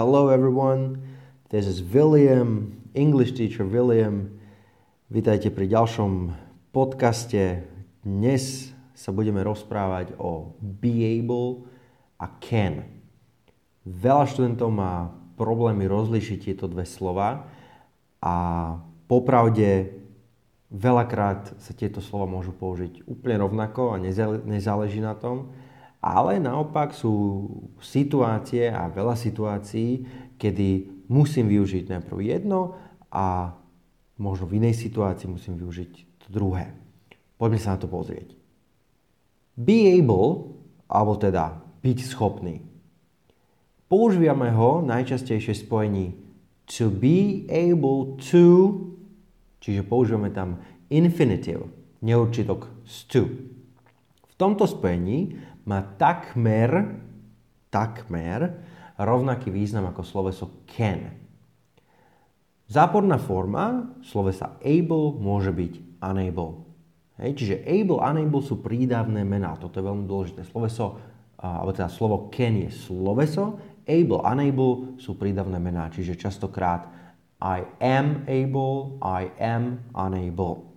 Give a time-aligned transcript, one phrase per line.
[0.00, 0.96] Hello everyone,
[1.52, 4.32] this is William, English teacher William.
[5.12, 6.32] Vítajte pri ďalšom
[6.72, 7.68] podcaste.
[8.00, 11.68] Dnes sa budeme rozprávať o be able
[12.16, 12.88] a can.
[13.84, 17.52] Veľa študentov má problémy rozlišiť tieto dve slova
[18.24, 18.36] a
[19.04, 20.00] popravde
[20.72, 24.00] veľakrát sa tieto slova môžu použiť úplne rovnako a
[24.48, 25.52] nezáleží na tom.
[26.00, 27.44] Ale naopak sú
[27.80, 30.04] situácie a veľa situácií,
[30.40, 30.68] kedy
[31.12, 32.76] musím využiť najprv jedno
[33.12, 33.52] a
[34.16, 35.92] možno v inej situácii musím využiť
[36.24, 36.72] to druhé.
[37.36, 38.32] Poďme sa na to pozrieť.
[39.60, 40.56] Be able,
[40.88, 42.64] alebo teda byť schopný.
[43.90, 46.30] Používame ho najčastejšie spojení
[46.70, 48.78] to be able to,
[49.58, 51.66] čiže používame tam infinitive,
[51.98, 52.70] neurčitok
[53.10, 53.26] to.
[54.30, 57.00] V tomto spojení má takmer,
[57.68, 58.60] takmer
[59.00, 61.16] rovnaký význam ako sloveso can.
[62.70, 66.70] Záporná forma slovesa able môže byť unable.
[67.18, 69.58] Hej, čiže able, unable sú prídavné mená.
[69.58, 70.46] Toto je veľmi dôležité.
[70.46, 70.96] Sloveso,
[71.36, 75.90] alebo teda slovo can je sloveso, able, unable sú prídavné mená.
[75.90, 76.88] Čiže častokrát
[77.40, 80.70] I am able, I am unable.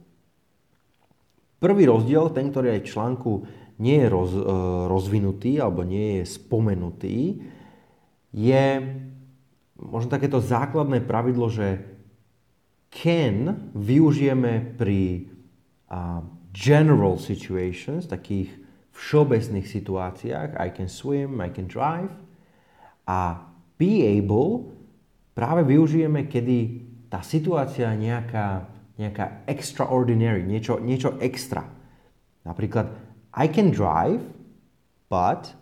[1.64, 3.32] Prvý rozdiel, ten, ktorý aj v článku
[3.82, 4.44] nie je roz, e,
[4.90, 7.18] rozvinutý alebo nie je spomenutý,
[8.34, 8.66] je
[9.78, 11.94] možno takéto základné pravidlo, že
[12.94, 15.26] can využijeme pri
[15.90, 16.22] uh,
[16.54, 18.54] general situations, takých
[18.94, 22.14] všeobecných situáciách, I can swim, I can drive,
[23.10, 23.50] a
[23.82, 24.70] be able
[25.34, 26.58] práve využijeme, kedy
[27.10, 28.70] tá situácia je nejaká,
[29.02, 31.66] nejaká extraordinary, niečo, niečo extra.
[32.46, 32.94] Napríklad,
[33.34, 34.22] I can drive,
[35.10, 35.58] but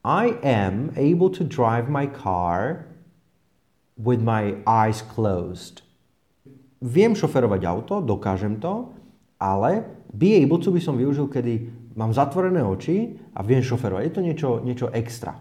[0.00, 2.88] I am able to drive my car
[3.96, 5.84] with my eyes closed.
[6.80, 8.92] Viem šoferovať auto, dokážem to,
[9.40, 14.02] ale be able to by som využil, kedy mám zatvorené oči a viem šoferovať.
[14.04, 15.36] Je to niečo, niečo extra.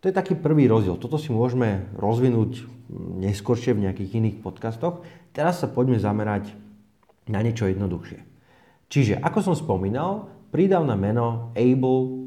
[0.00, 0.96] To je taký prvý rozdiel.
[0.96, 2.64] Toto si môžeme rozvinúť
[3.20, 5.04] neskôršie v nejakých iných podcastoch.
[5.36, 6.56] Teraz sa poďme zamerať
[7.28, 8.18] na niečo jednoduchšie.
[8.90, 12.20] Čiže, ako som spomínal, prídavné meno able,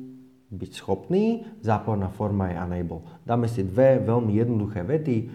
[0.53, 3.01] byť schopný, záporná forma je unable.
[3.25, 5.29] Dáme si dve veľmi jednoduché vety.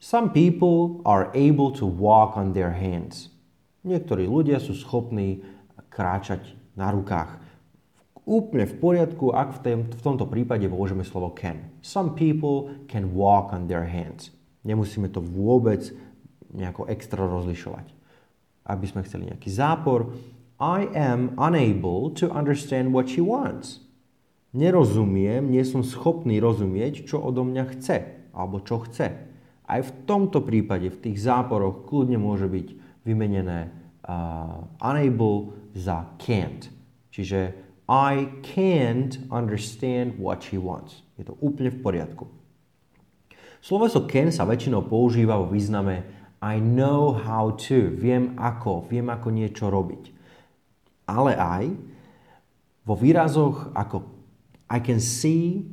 [0.00, 3.30] Some people are able to walk on their hands.
[3.86, 5.40] Niektorí ľudia sú schopní
[5.88, 7.38] kráčať na rukách.
[8.26, 11.72] Úplne v poriadku, ak v, tém, v tomto prípade použijeme slovo can.
[11.80, 14.34] Some people can walk on their hands.
[14.62, 15.88] Nemusíme to vôbec
[16.52, 17.86] nejako extra rozlišovať.
[18.66, 20.14] Ak by sme chceli nejaký zápor,
[20.60, 23.80] i am unable to understand what she wants.
[24.52, 29.08] Nerozumiem, nie som schopný rozumieť, čo odo mňa chce, alebo čo chce.
[29.64, 32.66] Aj v tomto prípade, v tých záporoch, kľudne môže byť
[33.08, 33.72] vymenené
[34.04, 36.68] uh, unable za can't.
[37.08, 37.56] Čiže
[37.88, 41.06] I can't understand what she wants.
[41.16, 42.28] Je to úplne v poriadku.
[43.64, 46.04] Sloveso can sa väčšinou používa vo význame
[46.44, 47.92] I know how to.
[47.96, 50.19] Viem ako, viem ako niečo robiť
[51.10, 51.64] ale aj
[52.86, 54.06] vo výrazoch ako
[54.70, 55.66] I can see,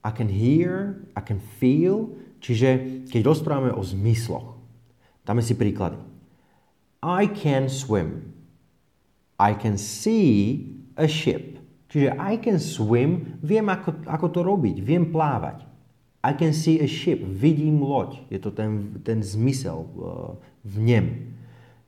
[0.00, 4.56] I can hear, I can feel, čiže keď rozprávame o zmysloch.
[5.28, 6.00] Dáme si príklady.
[7.04, 8.32] I can swim.
[9.36, 10.64] I can see
[10.96, 11.60] a ship.
[11.92, 15.68] Čiže I can swim, viem ako, ako to robiť, viem plávať.
[16.24, 18.24] I can see a ship, vidím loď.
[18.28, 21.06] Je to ten, ten zmysel uh, v nem.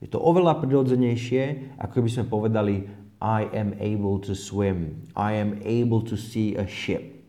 [0.00, 2.76] Je to oveľa prirodzenejšie, ako by sme povedali
[3.20, 5.04] I am able to swim.
[5.12, 7.20] I am able to see a ship.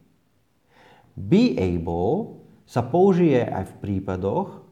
[1.19, 4.63] Be able sa použije aj v prípadoch,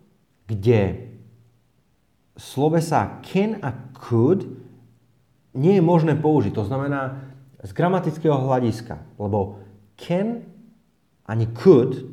[0.47, 1.11] kde
[2.39, 4.47] slovesa can a could
[5.51, 6.55] nie je možné použiť.
[6.55, 7.19] To znamená
[7.59, 9.59] z gramatického hľadiska, lebo
[9.99, 10.47] can
[11.27, 12.07] ani could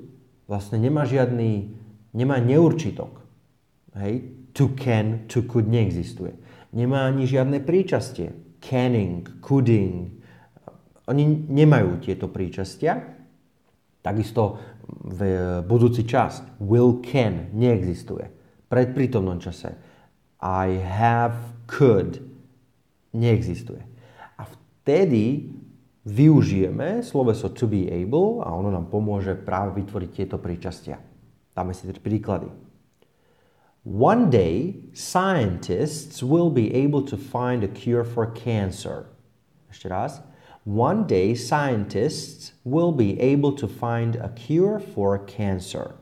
[0.50, 1.78] vlastne nemá žiadny,
[2.10, 3.25] nemá neurčitok.
[3.97, 4.15] Hej?
[4.57, 6.33] To can, to could neexistuje.
[6.72, 8.33] Nemá ani žiadne príčastie.
[8.60, 10.16] Canning, coulding.
[11.09, 13.16] Oni nemajú tieto príčastia.
[14.01, 15.21] Takisto v
[15.66, 18.28] budúci čas will can neexistuje.
[18.66, 19.77] Pred prítomnom čase
[20.43, 21.37] I have
[21.71, 22.21] could
[23.15, 23.83] neexistuje.
[24.41, 25.53] A vtedy
[26.07, 31.03] využijeme sloveso to be able a ono nám pomôže práve vytvoriť tieto príčastia.
[31.57, 32.66] Dáme si tri príklady.
[33.86, 39.06] One day, scientists will be able to find a cure for cancer.
[39.71, 40.27] Ešte raz.
[40.66, 45.94] One day scientists will be able to find a cure for cancer.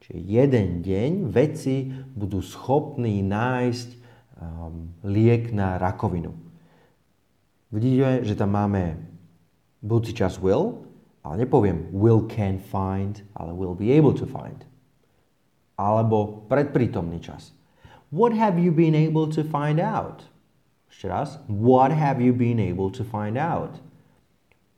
[0.00, 3.88] Čiže jeden deň vedci budú schopní nájsť
[4.40, 6.32] um, liek na rakovinu.
[7.68, 9.04] Vidíte, že tam máme
[9.84, 10.80] budúci čas will,
[11.20, 14.64] ale nepoviem will can find, ale will be able to find.
[15.78, 17.54] Alebo predprítomný čas.
[18.10, 20.26] What have you been able to find out?
[20.90, 21.38] Ešte raz.
[21.46, 23.78] What have you been able to find out?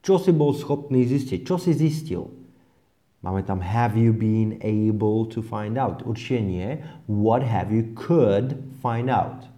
[0.04, 1.40] Čo si bol schopný zistiť?
[1.48, 2.28] Čo si zistil?
[3.20, 6.00] Máme tam have you been able to find out.
[6.04, 6.68] Určite nie.
[7.04, 9.48] What have you could find out.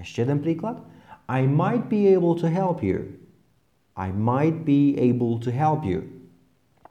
[0.00, 0.80] Ešte jeden príklad.
[1.28, 3.16] I might be able to help you.
[3.96, 6.04] I might be able to help you.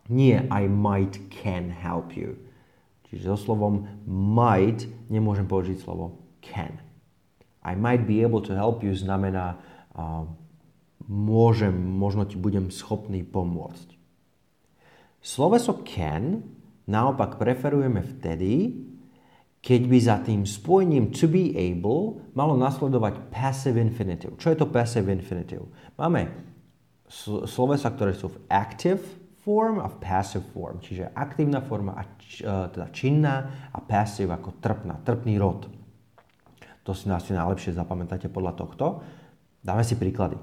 [0.10, 2.38] Nie I might can help you.
[3.10, 6.82] Čiže so slovom might nemôžem použiť slovo can.
[7.66, 9.58] I might be able to help you znamená
[9.98, 10.26] uh,
[11.10, 13.98] môžem, možno ti budem schopný pomôcť.
[15.26, 16.46] Sloveso can
[16.86, 18.86] naopak preferujeme vtedy,
[19.66, 24.38] keď by za tým spojením to be able malo nasledovať passive infinitive.
[24.38, 25.66] Čo je to passive infinitive?
[25.98, 26.30] Máme
[27.50, 29.02] slovesa, ktoré sú v active
[29.46, 34.58] form a passive form, čiže aktívna forma a č, uh, teda činná a passive ako
[34.58, 35.70] trpná, trpný rod.
[36.86, 39.06] To si asi najlepšie zapamätáte podľa tohto.
[39.62, 40.38] Dáme si príklady.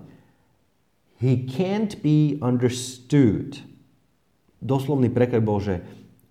[1.22, 3.62] He can't be understood.
[4.58, 5.82] Doslovný preklad bol, že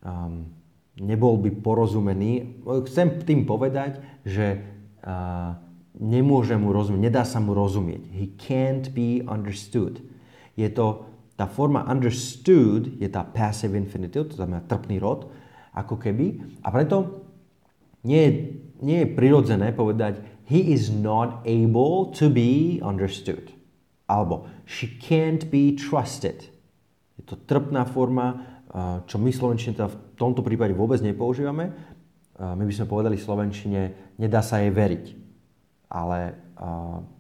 [0.03, 0.51] um,
[0.99, 2.63] nebol by porozumený.
[2.87, 4.59] Chcem tým povedať, že
[5.03, 5.55] uh,
[5.95, 8.03] nemôže mu rozumieť, nedá sa mu rozumieť.
[8.11, 10.03] He can't be understood.
[10.59, 11.07] Je to,
[11.41, 15.25] tá forma understood je tá passive infinitive, to znamená trpný rod,
[15.73, 16.37] ako keby.
[16.61, 17.25] A preto
[18.05, 18.31] nie je
[18.81, 23.53] nie je prirodzené povedať he is not able to be understood.
[24.09, 26.49] Alebo she can't be trusted.
[27.15, 28.41] Je to trpná forma,
[29.05, 31.71] čo my slovenčine teda v tomto prípade vôbec nepoužívame.
[32.41, 33.81] My by sme povedali v slovenčine,
[34.17, 35.05] nedá sa jej veriť.
[35.93, 36.35] Ale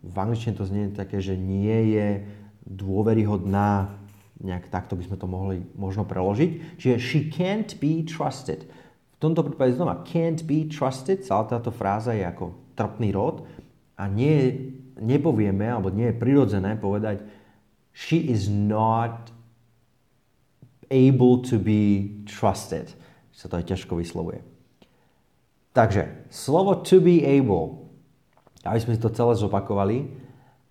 [0.01, 2.07] v angličtine to znie také, že nie je
[2.65, 4.00] dôveryhodná,
[4.41, 6.81] nejak takto by sme to mohli možno preložiť.
[6.81, 8.65] Čiže she can't be trusted
[9.21, 13.45] tomto prípade znova can't be trusted, celá táto fráza je ako trpný rod
[13.93, 14.57] a nie,
[14.97, 17.21] nepovieme, alebo nie je prirodzené povedať
[17.93, 19.29] she is not
[20.89, 22.89] able to be trusted.
[23.31, 24.41] Sa to aj ťažko vyslovuje.
[25.71, 27.87] Takže, slovo to be able,
[28.65, 29.97] aby sme si to celé zopakovali,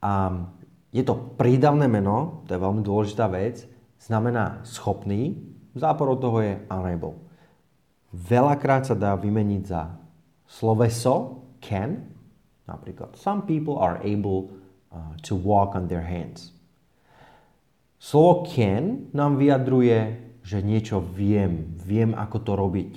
[0.05, 0.51] um,
[0.91, 3.63] je to prídavné meno, to je veľmi dôležitá vec,
[4.03, 5.39] znamená schopný,
[5.79, 7.15] záporou toho je unable.
[8.11, 9.95] Veľakrát sa dá vymeniť za
[10.51, 12.11] sloveso can,
[12.67, 14.51] napríklad some people are able
[14.91, 16.51] uh, to walk on their hands.
[18.01, 22.93] Slovo can nám vyjadruje, že niečo viem, viem ako to robiť.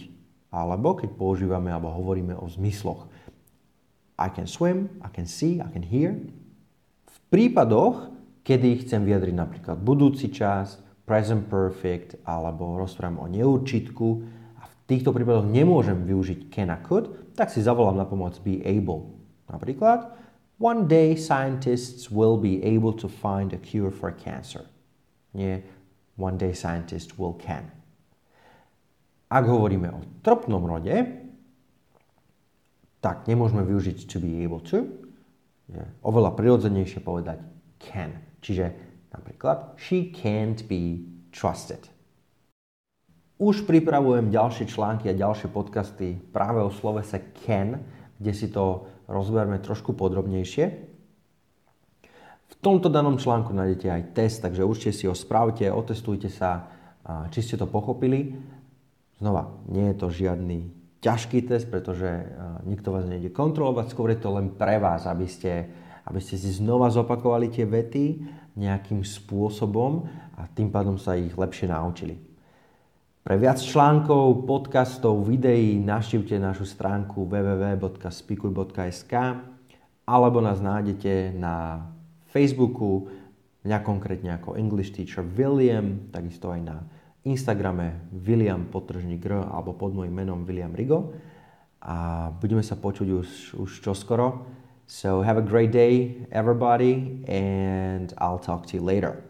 [0.49, 3.05] Alebo keď používame alebo hovoríme o zmysloch.
[4.15, 6.15] I can swim, I can see, I can hear.
[7.33, 8.13] V prípadoch,
[8.45, 14.21] kedy chcem vyjadriť napríklad budúci čas, present perfect, alebo rozprávam o neurčitku,
[14.85, 19.17] týchto prípadoch nemôžem využiť can a could, tak si zavolám na pomoc be able.
[19.49, 20.13] Napríklad,
[20.61, 24.69] one day scientists will be able to find a cure for cancer.
[25.33, 25.65] Nie,
[26.21, 27.65] one day scientists will can.
[29.33, 31.01] Ak hovoríme o trpnom rode,
[33.01, 35.02] tak nemôžeme využiť to be able to.
[35.73, 37.41] Je oveľa prirodzenejšie povedať
[37.81, 38.13] can.
[38.45, 38.65] Čiže
[39.09, 41.01] napríklad, she can't be
[41.33, 41.81] trusted.
[43.41, 47.81] Už pripravujem ďalšie články a ďalšie podcasty práve o slovese can,
[48.21, 50.65] kde si to rozberme trošku podrobnejšie.
[52.53, 56.69] V tomto danom článku nájdete aj test, takže určite si ho spravte, otestujte sa,
[57.33, 58.37] či ste to pochopili.
[59.17, 62.07] Znova, nie je to žiadny ťažký test, pretože
[62.63, 65.67] nikto vás nejde kontrolovať, skôr je to len pre vás, aby ste,
[66.07, 68.23] aby ste si znova zopakovali tie vety
[68.55, 70.07] nejakým spôsobom
[70.39, 72.15] a tým pádom sa ich lepšie naučili.
[73.23, 79.13] Pre viac článkov, podcastov, videí navštívte našu stránku www.spikuj.sk
[80.03, 81.87] alebo nás nájdete na
[82.27, 83.07] Facebooku,
[83.63, 86.83] mňa konkrétne ako English Teacher William, takisto aj na
[87.23, 91.15] Instagrame William potržník R alebo pod môjim menom William Rigo
[91.79, 93.27] a budeme sa počuť už,
[93.59, 94.43] už čoskoro.
[94.87, 99.23] So have a great day everybody and I'll talk to you later.